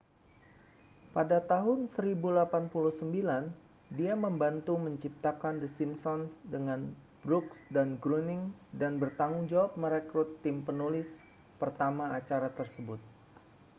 pada 1.15 1.37
tahun 1.51 1.79
1089 1.95 2.73
dia 3.99 4.13
membantu 4.25 4.73
menciptakan 4.87 5.55
the 5.63 5.69
simpsons 5.77 6.29
dengan 6.53 6.79
brooks 7.23 7.57
dan 7.75 7.87
groening 8.03 8.43
dan 8.81 8.93
bertanggung 9.01 9.45
jawab 9.51 9.71
merekrut 9.81 10.29
tim 10.43 10.57
penulis 10.67 11.05
pertama 11.61 12.03
acara 12.19 12.49
tersebut 12.59 12.97